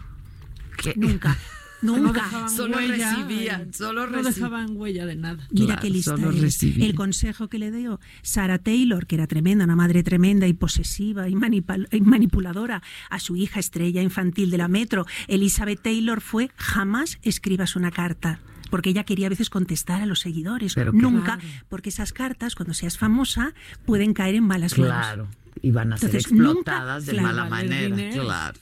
Nunca. 0.96 1.36
Nunca. 1.82 2.48
solo 2.48 2.78
recibían, 2.78 3.72
solo 3.72 4.06
no 4.06 4.22
dejaban 4.22 4.76
huella 4.76 5.04
de 5.04 5.14
nada. 5.14 5.46
Mira 5.50 5.76
qué 5.76 5.90
lista 5.90 6.14
El 6.14 6.94
consejo 6.94 7.48
que 7.48 7.58
le 7.58 7.70
dio 7.70 8.00
Sarah 8.22 8.58
Taylor, 8.58 9.06
que 9.06 9.16
era 9.16 9.26
tremenda, 9.26 9.64
una 9.64 9.76
madre 9.76 10.02
tremenda 10.02 10.46
y 10.46 10.54
posesiva 10.54 11.28
y, 11.28 11.34
y 11.34 12.00
manipuladora, 12.00 12.82
a 13.10 13.20
su 13.20 13.36
hija 13.36 13.60
estrella 13.60 14.02
infantil 14.02 14.50
de 14.50 14.58
la 14.58 14.68
Metro, 14.68 15.06
Elizabeth 15.28 15.82
Taylor, 15.82 16.20
fue 16.20 16.50
jamás 16.56 17.18
escribas 17.22 17.76
una 17.76 17.90
carta 17.90 18.40
porque 18.70 18.90
ella 18.90 19.04
quería 19.04 19.26
a 19.26 19.30
veces 19.30 19.50
contestar 19.50 20.02
a 20.02 20.06
los 20.06 20.20
seguidores. 20.20 20.76
Nunca, 20.92 21.38
porque 21.68 21.88
esas 21.90 22.12
cartas, 22.12 22.54
cuando 22.54 22.74
seas 22.74 22.98
famosa, 22.98 23.54
pueden 23.84 24.12
caer 24.14 24.34
en 24.36 24.44
malas 24.44 24.76
manos. 24.78 24.94
Claro. 24.96 25.28
iban 25.62 25.92
a 25.92 25.96
ser 25.96 26.14
explotadas 26.14 27.04
nunca- 27.06 27.12
de 27.12 27.18
claro, 27.18 27.26
mala 27.28 27.48
manera. 27.48 27.96
dinero. 27.96 28.22
Claro. 28.24 28.58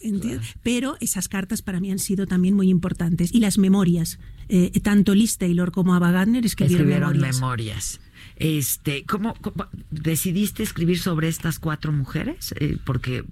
Pero 0.63 0.97
esas 1.01 1.29
cartas 1.29 1.61
para 1.61 1.81
mí 1.81 1.91
han 1.91 1.99
sido 1.99 2.27
también 2.27 2.55
muy 2.55 2.69
importantes. 2.71 3.35
Y 3.35 3.41
las 3.41 3.59
memorias. 3.59 4.19
Eh, 4.49 4.71
tanto 4.81 5.15
Liz 5.15 5.37
Taylor 5.39 5.73
como 5.73 5.95
Ava 5.95 6.13
Gardner 6.13 6.45
escribieron, 6.47 6.83
Escribieron 6.87 7.13
memorias. 7.15 7.35
memorias. 7.41 8.01
Este, 8.37 9.05
¿cómo, 9.05 9.35
cómo 9.41 9.67
decidiste 9.91 10.63
escribir 10.63 10.99
sobre 10.99 11.29
estas 11.29 11.59
cuatro 11.59 11.93
mujeres? 11.93 12.55
Eh, 12.61 12.79
porque, 12.85 13.25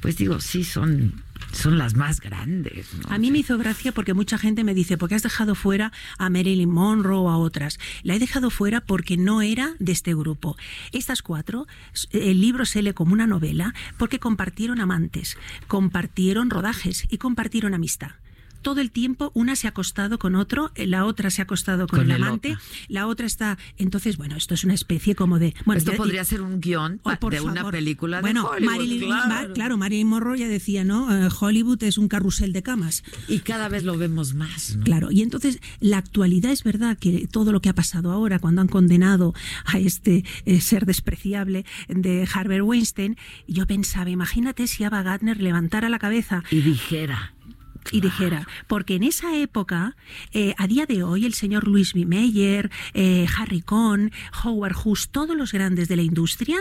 pues 0.00 0.16
digo, 0.16 0.40
sí 0.40 0.62
son, 0.64 1.22
son 1.52 1.78
las 1.78 1.94
más 1.94 2.20
grandes. 2.20 2.94
¿no? 2.94 3.12
A 3.12 3.18
mí 3.18 3.30
me 3.30 3.38
hizo 3.38 3.58
gracia 3.58 3.92
porque 3.92 4.14
mucha 4.14 4.38
gente 4.38 4.64
me 4.64 4.74
dice, 4.74 4.96
¿por 4.96 5.08
qué 5.08 5.14
has 5.14 5.22
dejado 5.22 5.54
fuera 5.54 5.92
a 6.18 6.30
Marilyn 6.30 6.70
Monroe 6.70 7.18
o 7.18 7.30
a 7.30 7.36
otras? 7.36 7.78
La 8.02 8.14
he 8.14 8.18
dejado 8.18 8.50
fuera 8.50 8.80
porque 8.80 9.16
no 9.16 9.42
era 9.42 9.74
de 9.78 9.92
este 9.92 10.14
grupo. 10.14 10.56
Estas 10.92 11.22
cuatro, 11.22 11.66
el 12.12 12.40
libro 12.40 12.64
se 12.64 12.82
lee 12.82 12.92
como 12.92 13.12
una 13.12 13.26
novela 13.26 13.74
porque 13.98 14.18
compartieron 14.18 14.80
amantes, 14.80 15.36
compartieron 15.66 16.50
rodajes 16.50 17.06
y 17.10 17.18
compartieron 17.18 17.74
amistad. 17.74 18.12
Todo 18.62 18.80
el 18.80 18.90
tiempo 18.90 19.30
una 19.34 19.56
se 19.56 19.66
ha 19.66 19.70
acostado 19.70 20.18
con 20.18 20.34
otro, 20.34 20.70
la 20.76 21.04
otra 21.06 21.30
se 21.30 21.42
ha 21.42 21.44
acostado 21.44 21.86
con, 21.86 22.00
Con 22.00 22.10
el 22.10 22.22
amante, 22.22 22.56
la 22.88 23.06
otra 23.06 23.26
está... 23.26 23.58
Entonces, 23.78 24.16
bueno, 24.16 24.36
esto 24.36 24.54
es 24.54 24.64
una 24.64 24.74
especie 24.74 25.14
como 25.14 25.38
de... 25.38 25.54
Bueno, 25.64 25.78
Esto 25.78 25.92
ya- 25.92 25.96
podría 25.96 26.24
ser 26.24 26.42
un 26.42 26.60
guion 26.60 26.98
por 27.20 27.32
de 27.32 27.40
una 27.40 27.70
película 27.70 28.18
de 28.18 28.22
bueno, 28.22 28.46
Hollywood, 28.46 28.70
Marilyn, 28.70 29.00
claro. 29.08 29.28
Ma- 29.48 29.54
claro, 29.54 29.76
Marilyn 29.76 30.06
Monroe 30.06 30.38
ya 30.38 30.48
decía, 30.48 30.84
¿no? 30.84 31.26
Eh, 31.26 31.28
Hollywood 31.40 31.82
es 31.84 31.98
un 31.98 32.08
carrusel 32.08 32.52
de 32.52 32.62
camas. 32.62 33.02
Y 33.28 33.38
cada 33.40 33.68
vez 33.68 33.84
lo 33.84 33.96
vemos 33.96 34.34
más. 34.34 34.76
¿no? 34.76 34.84
Claro, 34.84 35.10
y 35.10 35.22
entonces 35.22 35.60
la 35.80 35.98
actualidad 35.98 36.52
es 36.52 36.62
verdad 36.64 36.98
que 36.98 37.26
todo 37.30 37.52
lo 37.52 37.60
que 37.60 37.68
ha 37.68 37.74
pasado 37.74 38.10
ahora, 38.12 38.38
cuando 38.38 38.60
han 38.60 38.68
condenado 38.68 39.34
a 39.64 39.78
este 39.78 40.24
eh, 40.44 40.60
ser 40.60 40.86
despreciable 40.86 41.64
de 41.88 42.28
Harvey 42.32 42.60
Weinstein, 42.60 43.16
yo 43.48 43.66
pensaba, 43.66 44.10
imagínate 44.10 44.66
si 44.66 44.84
Ava 44.84 45.02
Gardner 45.02 45.40
levantara 45.40 45.88
la 45.88 45.98
cabeza 45.98 46.42
Y 46.50 46.60
dijera. 46.60 47.32
Y 47.90 48.00
dijera, 48.00 48.46
porque 48.66 48.94
en 48.94 49.02
esa 49.02 49.36
época, 49.36 49.96
eh, 50.32 50.54
a 50.58 50.66
día 50.66 50.86
de 50.86 51.02
hoy, 51.02 51.26
el 51.26 51.34
señor 51.34 51.66
Louis 51.66 51.92
B. 51.94 52.06
Mayer, 52.06 52.70
eh, 52.94 53.26
Harry 53.36 53.62
Cohn, 53.62 54.12
Howard 54.44 54.76
Hughes, 54.76 55.08
todos 55.10 55.36
los 55.36 55.52
grandes 55.52 55.88
de 55.88 55.96
la 55.96 56.02
industria, 56.02 56.58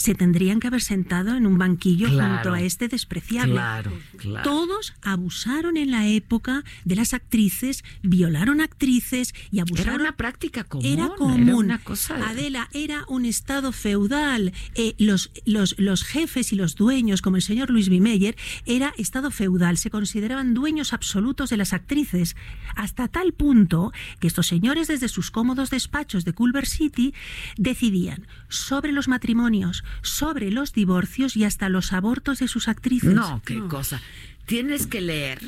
se 0.00 0.14
tendrían 0.14 0.60
que 0.60 0.66
haber 0.68 0.80
sentado 0.80 1.36
en 1.36 1.46
un 1.46 1.58
banquillo 1.58 2.08
Claro. 2.08 2.34
junto 2.34 2.52
a 2.54 2.62
este 2.62 2.88
despreciable. 2.88 3.52
Claro, 3.54 3.92
claro. 4.16 4.48
Todos 4.50 4.94
abusaron 5.02 5.76
en 5.76 5.90
la 5.90 6.06
época 6.08 6.64
de 6.86 6.96
las 6.96 7.12
actrices, 7.12 7.84
violaron 8.02 8.60
actrices 8.62 9.34
y 9.50 9.56
Era 9.58 9.64
abusaron. 9.68 10.00
una 10.00 10.16
práctica 10.16 10.64
común. 10.64 10.86
Era 10.86 11.08
común. 11.10 11.52
una 11.52 11.78
cosa. 11.78 12.16
Adela, 12.28 12.68
era 12.72 13.04
un 13.08 13.26
estado 13.26 13.72
feudal. 13.72 14.52
Eh, 14.74 14.94
los, 14.98 15.30
los, 15.44 15.74
los 15.78 16.02
jefes 16.04 16.52
y 16.52 16.56
los 16.56 16.76
dueños, 16.76 17.20
como 17.20 17.36
el 17.36 17.42
señor 17.42 17.68
Luis 17.70 17.90
B. 17.90 18.00
Meyer, 18.00 18.36
era 18.64 18.94
estado 18.96 19.30
feudal. 19.30 19.76
Se 19.76 19.90
consideraban 19.90 20.54
dueños 20.54 20.92
absolutos 20.94 21.50
de 21.50 21.58
las 21.58 21.72
actrices. 21.74 22.36
Hasta 22.74 23.08
tal 23.08 23.32
punto 23.34 23.92
que 24.18 24.26
estos 24.28 24.46
señores, 24.46 24.88
desde 24.88 25.08
sus 25.08 25.30
cómodos 25.30 25.68
despachos 25.70 26.24
de 26.24 26.32
Culver 26.32 26.66
City, 26.66 27.12
decidían 27.58 28.26
sobre 28.48 28.92
los 28.92 29.08
matrimonios, 29.08 29.84
sobre 30.02 30.50
los 30.50 30.72
divorcios 30.72 31.36
y 31.36 31.44
hasta 31.44 31.68
los 31.68 31.92
abortos 31.92 32.38
de 32.38 32.48
sus 32.48 32.68
actrices. 32.68 33.14
No, 33.14 33.42
qué 33.44 33.60
cosa. 33.68 34.00
Tienes 34.46 34.86
que 34.86 35.00
leer. 35.00 35.40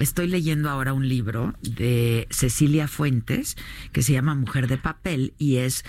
Estoy 0.00 0.26
leyendo 0.26 0.70
ahora 0.70 0.92
un 0.92 1.08
libro 1.08 1.54
de 1.62 2.26
Cecilia 2.30 2.88
Fuentes 2.88 3.56
que 3.92 4.02
se 4.02 4.12
llama 4.12 4.34
Mujer 4.34 4.66
de 4.66 4.76
Papel 4.76 5.34
y 5.38 5.56
es 5.56 5.84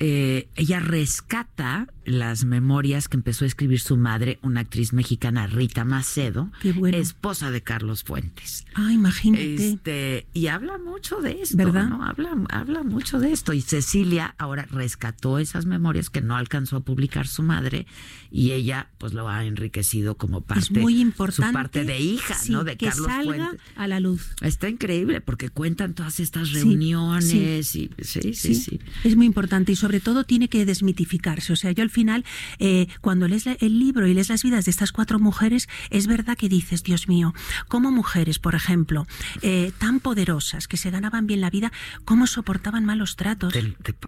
eh, 0.00 0.48
ella 0.54 0.80
rescata 0.80 1.88
las 2.04 2.44
memorias 2.44 3.08
que 3.08 3.16
empezó 3.18 3.44
a 3.44 3.48
escribir 3.48 3.80
su 3.80 3.96
madre, 3.96 4.38
una 4.42 4.60
actriz 4.60 4.92
mexicana, 4.92 5.46
Rita 5.46 5.84
Macedo, 5.84 6.50
bueno. 6.76 6.96
esposa 6.96 7.50
de 7.50 7.62
Carlos 7.62 8.02
Fuentes. 8.04 8.64
Ah, 8.74 8.92
imagínate. 8.92 9.68
Este, 9.72 10.26
y 10.32 10.46
habla 10.46 10.78
mucho 10.78 11.20
de 11.20 11.42
esto, 11.42 11.56
¿Verdad? 11.58 11.88
¿no? 11.88 12.04
Habla, 12.04 12.30
habla 12.50 12.82
mucho 12.82 13.18
de 13.18 13.32
esto. 13.32 13.52
Y 13.52 13.60
Cecilia 13.60 14.34
ahora 14.38 14.66
rescató 14.70 15.38
esas 15.38 15.66
memorias 15.66 16.08
que 16.10 16.22
no 16.22 16.36
alcanzó 16.36 16.76
a 16.76 16.80
publicar 16.80 17.26
su 17.26 17.42
madre 17.42 17.86
y 18.30 18.52
ella 18.52 18.88
pues 18.98 19.12
lo 19.14 19.28
ha 19.28 19.44
enriquecido 19.44 20.16
como 20.16 20.42
parte, 20.42 20.60
es 20.60 20.70
muy 20.70 21.00
importante 21.00 21.48
su 21.48 21.52
parte 21.52 21.84
de 21.84 21.98
hija, 21.98 22.34
sí, 22.34 22.52
¿no? 22.52 22.62
De 22.64 22.76
que 22.76 22.86
Carlos 22.86 23.06
salga 23.06 23.46
Fuentes. 23.46 23.66
a 23.76 23.88
la 23.88 24.00
luz. 24.00 24.34
Está 24.42 24.68
increíble 24.68 25.20
porque 25.20 25.50
cuentan 25.50 25.94
todas 25.94 26.20
estas 26.20 26.48
Sí, 26.48 26.54
reuniones 26.54 27.24
sí. 27.66 27.90
y 27.98 28.04
sí, 28.04 28.34
sí, 28.34 28.54
sí. 28.54 28.80
Es 29.04 29.16
muy 29.16 29.26
importante 29.26 29.72
y 29.72 29.76
sobre 29.76 29.87
todo 30.00 30.24
tiene 30.24 30.48
que 30.48 30.64
desmitificarse. 30.64 31.52
O 31.52 31.56
sea, 31.56 31.72
yo 31.72 31.82
al 31.82 31.90
final, 31.90 32.24
eh, 32.58 32.86
cuando 33.00 33.28
lees 33.28 33.46
el 33.46 33.78
libro 33.78 34.06
y 34.06 34.14
lees 34.14 34.28
las 34.28 34.42
vidas 34.42 34.64
de 34.64 34.70
estas 34.70 34.92
cuatro 34.92 35.18
mujeres, 35.18 35.68
es 35.90 36.06
verdad 36.06 36.36
que 36.36 36.48
dices, 36.48 36.82
Dios 36.82 37.08
mío, 37.08 37.34
como 37.68 37.90
mujeres, 37.90 38.38
por 38.38 38.54
ejemplo, 38.54 39.06
eh, 39.42 39.72
tan 39.78 40.00
poderosas, 40.00 40.68
que 40.68 40.76
se 40.76 40.90
ganaban 40.90 41.26
bien 41.26 41.40
la 41.40 41.50
vida, 41.50 41.72
¿cómo 42.04 42.26
soportaban 42.26 42.84
malos 42.84 43.16
tratos? 43.16 43.54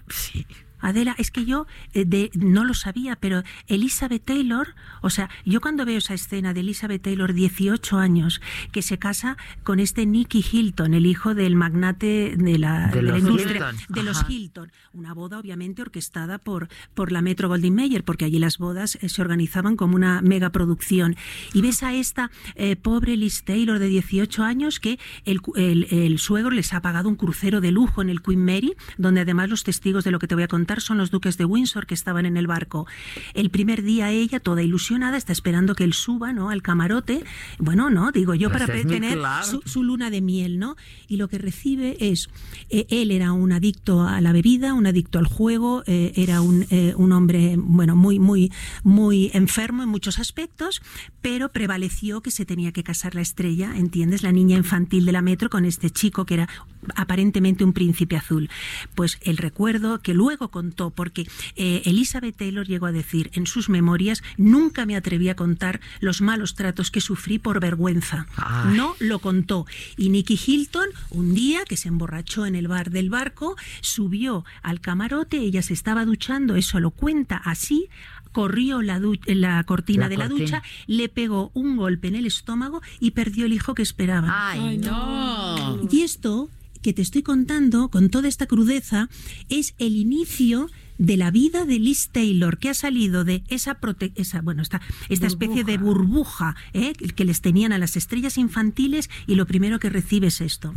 Sí. 0.09 0.47
Adela, 0.81 1.15
es 1.19 1.31
que 1.31 1.45
yo 1.45 1.67
eh, 1.93 2.05
de, 2.05 2.31
no 2.35 2.65
lo 2.65 2.75
sabía, 2.75 3.17
pero 3.17 3.43
Elizabeth 3.67 4.25
Taylor, 4.25 4.75
o 5.03 5.11
sea, 5.11 5.29
yo 5.45 5.61
cuando 5.61 5.85
veo 5.85 5.99
esa 5.99 6.15
escena 6.15 6.53
de 6.55 6.61
Elizabeth 6.61 7.03
Taylor, 7.03 7.33
18 7.33 7.99
años, 7.99 8.41
que 8.73 8.83
se 8.83 8.99
casa 8.99 9.37
con 9.63 9.81
este 9.81 10.07
Nicky 10.07 10.45
Hilton, 10.51 10.95
el 10.95 11.07
hijo 11.07 11.35
del 11.35 11.57
magnate 11.57 12.35
de 12.37 12.59
la, 12.59 12.89
De 12.89 12.97
de 12.97 13.03
la 13.03 13.11
los 13.13 13.21
industria, 13.21 13.53
Hilton, 13.71 13.77
de 13.95 14.03
los 14.03 14.19
ajá. 14.19 14.33
Hilton. 14.33 14.73
Una 14.93 15.15
boda 15.15 15.39
obviamente 15.39 15.83
orquestada 15.83 16.39
por, 16.39 16.69
por 16.95 17.13
la 17.13 17.23
Metro 17.23 17.49
Goldwyn 17.49 17.75
Mayer, 17.75 18.05
porque 18.05 18.25
allí 18.25 18.39
las 18.39 18.59
bodas 18.59 18.97
eh, 19.01 19.09
se 19.09 19.23
organizaban 19.23 19.77
como 19.77 19.97
una 19.97 20.23
megaproducción. 20.23 21.17
Y 21.55 21.63
ves 21.63 21.83
a 21.83 21.93
esta 21.95 22.31
eh, 22.55 22.77
pobre 22.77 23.17
Liz 23.17 23.43
Taylor 23.45 23.79
de 23.79 23.87
18 23.89 24.43
años 24.45 24.81
que 24.81 24.99
el, 25.25 25.41
el- 25.57 25.87
el 25.91 26.19
suegro 26.19 26.51
les 26.51 26.73
ha 26.75 26.83
pagado 26.83 27.09
un 27.09 27.17
crucero 27.17 27.61
de 27.61 27.73
lujo 27.73 28.03
en 28.03 28.11
el 28.11 28.23
Queen 28.23 28.45
Mary, 28.45 28.75
donde 28.99 29.21
además 29.23 29.49
los 29.49 29.65
testigos 29.65 30.05
de 30.05 30.11
lo 30.11 30.19
que 30.19 30.27
te 30.27 30.35
voy 30.35 30.45
a 30.45 30.49
contar 30.49 30.70
son 30.79 30.99
los 30.99 31.11
duques 31.11 31.37
de 31.37 31.45
Windsor 31.45 31.87
que 31.87 31.95
estaban 31.95 32.27
en 32.27 32.37
el 32.37 32.47
barco. 32.47 32.87
El 33.35 33.51
primer 33.51 33.83
día 33.83 34.13
ella, 34.13 34.39
toda 34.39 34.63
ilusionada, 34.63 35.17
está 35.17 35.33
esperando 35.33 35.75
que 35.75 35.83
él 35.83 35.95
suba 35.95 36.33
¿no? 36.33 36.51
al 36.51 36.63
camarote. 36.63 37.25
Bueno, 37.59 37.91
no, 37.91 38.13
digo 38.13 38.35
yo, 38.35 38.49
Pues 38.51 38.63
para 38.63 38.83
tener 38.83 39.19
claro. 39.19 39.45
su, 39.45 39.63
su 39.65 39.83
luna 39.83 40.11
de 40.11 40.21
miel, 40.21 40.61
¿no? 40.61 40.77
Y 41.09 41.17
lo 41.17 41.27
que 41.29 41.39
recibe 41.39 41.97
es, 41.99 42.29
eh, 42.69 42.87
él 42.91 43.11
era 43.11 43.33
un 43.33 43.51
adicto 43.51 44.03
a 44.03 44.21
la 44.21 44.33
bebida, 44.33 44.75
un 44.75 44.87
adicto 44.87 45.19
al 45.19 45.27
juego, 45.27 45.83
eh, 45.87 46.13
era 46.15 46.41
un, 46.43 46.67
eh, 46.71 46.95
un 46.97 47.13
hombre, 47.13 47.57
bueno, 47.59 47.97
muy, 47.97 48.19
muy, 48.19 48.53
muy 48.85 49.31
enfermo 49.35 49.83
en 49.83 49.89
muchos 49.89 50.19
aspectos, 50.19 50.83
pero 51.23 51.51
prevaleció 51.51 52.21
que 52.21 52.31
se 52.31 52.45
tenía 52.45 52.73
que 52.73 52.85
casar 52.85 53.15
la 53.15 53.23
estrella, 53.23 53.77
¿entiendes? 53.77 54.23
La 54.23 54.33
niña 54.33 54.57
infantil 54.57 55.05
de 55.07 55.13
la 55.13 55.23
metro 55.23 55.51
con 55.51 55.65
este 55.65 55.91
chico 55.91 56.25
que 56.25 56.35
era 56.35 56.49
aparentemente 56.95 57.65
un 57.65 57.73
príncipe 57.73 58.17
azul. 58.17 58.51
Pues 58.95 59.19
el 59.23 59.37
recuerdo 59.37 60.01
que 60.01 60.15
luego 60.15 60.49
contó, 60.61 60.91
porque 60.91 61.27
eh, 61.57 61.81
Elizabeth 61.87 62.37
Taylor 62.37 62.67
llegó 62.67 62.85
a 62.85 62.93
decir 62.93 63.31
en 63.33 63.47
sus 63.47 63.71
memorias, 63.71 64.23
nunca 64.37 64.85
me 64.85 64.95
atreví 64.95 65.31
a 65.31 65.35
contar 65.35 65.81
los 66.01 66.21
malos 66.21 66.55
tratos 66.55 66.91
que 66.91 67.01
sufrí 67.01 67.39
por 67.39 67.61
vergüenza. 67.61 68.27
Ay. 68.37 68.77
No 68.77 68.95
lo 68.99 69.21
contó. 69.21 69.65
Y 69.97 70.11
Nicky 70.11 70.39
Hilton, 70.47 70.89
un 71.11 71.35
día 71.35 71.61
que 71.65 71.79
se 71.79 71.89
emborrachó 71.89 72.45
en 72.45 72.55
el 72.57 72.69
bar 72.69 72.91
del 72.91 73.09
barco, 73.09 73.57
subió 73.81 74.45
al 74.63 74.81
camarote, 74.81 75.39
ella 75.39 75.63
se 75.63 75.73
estaba 75.73 76.05
duchando, 76.05 76.57
eso 76.57 76.79
lo 76.79 76.91
cuenta 76.91 77.37
así, 77.37 77.89
corrió 78.33 78.83
la, 78.83 79.01
la 79.27 79.65
cortina 79.65 80.03
La 80.05 80.09
de 80.11 80.17
la 80.19 80.29
cortina. 80.29 80.45
ducha, 80.59 80.63
le 80.87 81.09
pegó 81.09 81.51
un 81.55 81.77
golpe 81.77 82.09
en 82.09 82.17
el 82.17 82.27
estómago 82.27 82.83
y 83.01 83.13
perdió 83.13 83.47
el 83.47 83.55
hijo 83.55 83.75
que 83.75 83.83
esperaba. 83.83 84.51
Ay, 84.51 84.77
no. 84.77 85.81
Y 85.91 86.03
esto 86.03 86.51
que 86.83 86.93
te 86.93 87.03
estoy 87.03 87.23
contando, 87.23 87.89
con 87.91 88.11
toda 88.11 88.29
esta 88.29 88.47
crudeza, 88.47 89.09
es 89.49 89.75
el 89.79 89.97
inicio 89.97 90.69
de 90.99 91.17
la 91.17 91.31
vida 91.31 91.65
de 91.65 91.79
Liz 91.79 92.11
Taylor, 92.13 92.59
que 92.59 92.69
ha 92.69 92.75
salido 92.75 93.25
de 93.25 93.43
esa, 93.49 93.81
prote- 93.81 94.13
esa 94.17 94.43
bueno, 94.43 94.61
esta, 94.63 94.83
esta 95.09 95.27
especie 95.27 95.65
de 95.65 95.79
burbuja 95.79 96.57
¿eh? 96.75 96.93
que 96.93 97.25
les 97.25 97.41
tenían 97.41 97.73
a 97.73 97.79
las 97.79 97.97
estrellas 97.97 98.37
infantiles 98.37 99.09
y 99.27 99.35
lo 99.37 99.47
primero 99.47 99.79
que 99.79 99.89
recibe 99.89 100.27
es 100.27 100.43
esto. 100.43 100.75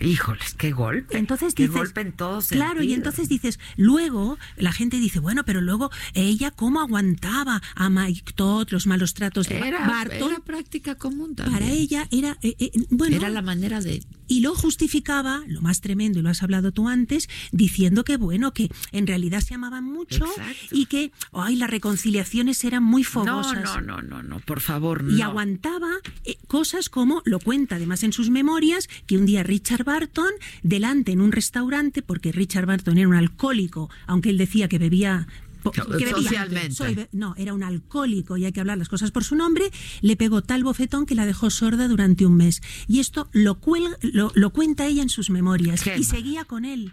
Híjoles, 0.00 0.54
qué 0.54 0.72
golpe. 0.72 1.16
Entonces 1.18 1.54
qué 1.54 1.64
dices, 1.64 1.76
golpe 1.78 2.00
en 2.02 2.12
todos 2.12 2.48
claro, 2.48 2.82
y 2.82 2.92
entonces 2.92 3.28
dices, 3.28 3.58
luego 3.76 4.38
la 4.56 4.72
gente 4.72 4.98
dice, 4.98 5.18
bueno, 5.20 5.44
pero 5.44 5.60
luego 5.60 5.90
ella 6.14 6.50
cómo 6.50 6.80
aguantaba 6.80 7.62
a 7.74 7.88
Mike 7.90 8.32
Todd 8.34 8.68
los 8.70 8.86
malos 8.86 9.14
tratos 9.14 9.48
de 9.48 9.56
era, 9.58 9.86
Barton. 9.86 10.30
era 10.32 10.40
práctica 10.40 10.96
común 10.96 11.34
también. 11.34 11.58
Para 11.58 11.72
ella 11.72 12.06
era, 12.10 12.36
eh, 12.42 12.54
eh, 12.58 12.70
bueno, 12.90 13.16
Era 13.16 13.30
la 13.30 13.40
manera 13.42 13.80
de 13.80 14.02
y 14.28 14.40
lo 14.40 14.54
justificaba, 14.54 15.42
lo 15.46 15.60
más 15.60 15.80
tremendo, 15.80 16.18
y 16.18 16.22
lo 16.22 16.30
has 16.30 16.42
hablado 16.42 16.72
tú 16.72 16.88
antes, 16.88 17.28
diciendo 17.52 18.04
que 18.04 18.16
bueno, 18.16 18.52
que 18.52 18.70
en 18.92 19.06
realidad 19.06 19.40
se 19.40 19.54
amaban 19.54 19.84
mucho 19.84 20.24
Exacto. 20.26 20.54
y 20.72 20.86
que 20.86 21.12
ay, 21.32 21.56
las 21.56 21.70
reconciliaciones 21.70 22.62
eran 22.64 22.82
muy 22.82 23.02
No, 23.02 23.08
fogosas. 23.08 23.62
no, 23.64 23.80
no, 23.80 24.02
no, 24.02 24.22
no, 24.22 24.40
por 24.40 24.60
favor, 24.60 25.04
Y 25.10 25.16
no. 25.18 25.24
aguantaba 25.24 25.90
eh, 26.24 26.36
cosas 26.46 26.88
como, 26.88 27.22
lo 27.24 27.38
cuenta 27.38 27.76
además 27.76 28.02
en 28.02 28.12
sus 28.12 28.30
memorias, 28.30 28.88
que 29.06 29.16
un 29.16 29.26
día 29.26 29.42
Richard 29.42 29.84
Barton, 29.84 30.30
delante 30.62 31.12
en 31.12 31.20
un 31.20 31.32
restaurante, 31.32 32.02
porque 32.02 32.32
Richard 32.32 32.66
Barton 32.66 32.98
era 32.98 33.08
un 33.08 33.14
alcohólico, 33.14 33.90
aunque 34.06 34.30
él 34.30 34.38
decía 34.38 34.68
que 34.68 34.78
bebía 34.78 35.26
que. 35.70 35.82
Socialmente. 36.10 36.72
Soy 36.74 37.06
no, 37.12 37.34
era 37.36 37.54
un 37.54 37.62
alcohólico 37.62 38.36
y 38.36 38.44
hay 38.44 38.52
que 38.52 38.60
hablar 38.60 38.78
las 38.78 38.88
cosas 38.88 39.10
por 39.10 39.24
su 39.24 39.34
nombre. 39.36 39.70
Le 40.00 40.16
pegó 40.16 40.42
tal 40.42 40.64
bofetón 40.64 41.06
que 41.06 41.14
la 41.14 41.26
dejó 41.26 41.50
sorda 41.50 41.88
durante 41.88 42.26
un 42.26 42.36
mes. 42.36 42.60
Y 42.88 43.00
esto 43.00 43.28
lo, 43.32 43.60
cuel- 43.60 43.96
lo, 44.02 44.30
lo 44.34 44.50
cuenta 44.50 44.86
ella 44.86 45.02
en 45.02 45.08
sus 45.08 45.30
memorias. 45.30 45.82
Qué 45.82 45.96
y 45.98 46.04
seguía 46.04 46.44
con 46.44 46.64
él. 46.64 46.92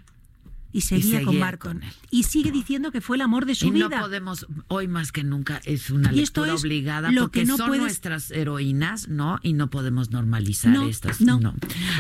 Y 0.74 0.80
seguía, 0.82 1.04
seguía 1.20 1.26
con 1.26 1.38
Barton. 1.38 1.82
Y 2.12 2.24
sigue 2.24 2.50
diciendo 2.50 2.94
que 2.94 3.02
fue 3.02 3.18
el 3.18 3.22
amor 3.24 3.46
de 3.46 3.56
su 3.56 3.66
y 3.68 3.72
no 3.72 3.90
vida. 3.90 4.00
podemos, 4.00 4.48
hoy 4.70 4.88
más 4.88 5.12
que 5.12 5.22
nunca, 5.22 5.60
es 5.66 5.90
una 5.90 6.14
Y 6.14 6.22
esto 6.22 6.46
lectura 6.46 6.54
es 6.56 6.62
obligada 6.64 7.12
lo 7.12 7.24
porque 7.24 7.42
que 7.42 7.46
no 7.46 7.58
son 7.58 7.68
puedes- 7.68 7.82
nuestras 7.84 8.32
heroínas, 8.32 9.10
¿no? 9.10 9.38
Y 9.44 9.52
no 9.52 9.70
podemos 9.70 10.12
normalizar 10.12 10.72
No, 10.72 10.88
estas. 10.88 11.20
no. 11.20 11.54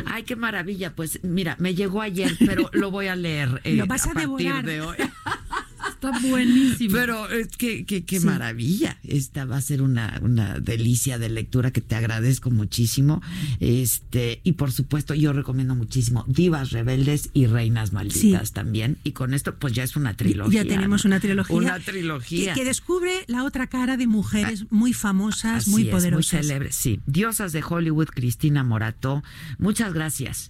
Ay, 0.06 0.24
qué 0.24 0.38
maravilla. 0.38 0.96
Pues 0.96 1.20
mira, 1.22 1.58
me 1.60 1.76
llegó 1.76 2.02
ayer, 2.02 2.34
pero 2.40 2.70
lo 2.72 2.92
voy 2.92 3.08
a 3.08 3.16
leer 3.18 3.60
eh, 3.66 3.76
Lo 3.76 3.88
vas 3.88 4.08
a 4.08 4.14
partir 4.14 4.38
devorar. 4.38 4.66
de 4.66 4.80
hoy. 4.82 4.96
Está 6.04 6.20
buenísimo. 6.28 6.94
Pero 6.94 7.30
es 7.30 7.48
que, 7.58 7.86
que- 7.86 8.04
qué 8.06 8.20
Sí. 8.20 8.26
maravilla. 8.26 8.98
Esta 9.04 9.46
va 9.46 9.58
a 9.58 9.62
ser 9.62 9.82
una, 9.82 10.20
una 10.24 10.60
delicia 10.60 11.18
de 11.20 11.30
lectura 11.30 11.72
que 11.72 11.82
te 11.82 11.96
agradezco 11.96 12.50
muchísimo. 12.52 13.22
Este, 13.60 14.42
y 14.44 14.54
por 14.54 14.72
supuesto, 14.72 15.14
yo 15.14 15.34
recomiendo 15.34 15.76
muchísimo 15.76 16.26
Divas 16.28 16.72
Rebeldes 16.72 17.30
y 17.34 17.46
Reinas 17.46 17.94
Malditas 17.94 18.48
Sí. 18.50 18.54
también. 18.54 18.98
Y 19.04 19.12
con 19.12 19.34
esto, 19.34 19.56
pues 19.56 19.74
ya 19.74 19.84
es 19.84 19.96
una 19.96 20.16
trilogía. 20.16 20.64
Ya 20.64 20.70
tenemos 20.70 21.06
una 21.06 21.20
trilogía. 21.20 21.56
Una 21.56 21.80
trilogía. 21.80 22.54
Que, 22.54 22.62
que 22.62 22.66
descubre 22.66 23.12
la 23.28 23.44
otra 23.44 23.68
cara 23.68 23.98
de 23.98 24.08
mujeres 24.08 24.66
muy 24.72 24.94
famosas, 24.94 25.64
Así 25.64 25.70
muy 25.70 25.84
es, 25.84 25.90
poderosas. 25.90 26.34
Muy 26.34 26.44
célebres, 26.44 26.76
sí. 26.76 27.00
Diosas 27.06 27.52
de 27.54 27.64
Hollywood, 27.68 28.08
Cristina 28.08 28.64
Morato. 28.64 29.24
Muchas 29.60 29.94
gracias. 29.94 30.50